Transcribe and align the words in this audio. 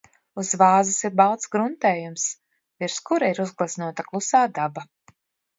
Uz 0.43 0.53
vāzes 0.61 0.95
ir 1.09 1.11
balts 1.19 1.51
gruntējums, 1.57 2.25
virs 2.85 2.97
kura 3.11 3.31
ir 3.35 3.43
uzgleznota 3.47 4.07
klusā 4.11 4.43
daba. 4.57 4.89